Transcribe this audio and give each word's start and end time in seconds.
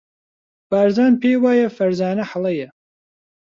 بارزان 0.71 1.13
پێی 1.21 1.37
وایە 1.43 1.67
فەرزانە 1.77 2.25
هەڵەیە. 2.31 2.69